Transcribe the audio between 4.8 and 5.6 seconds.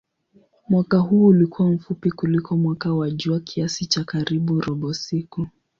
siku.